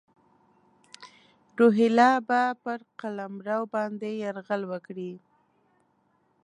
[1.57, 5.11] روهیله به پر قلمرو باندي یرغل وکړي.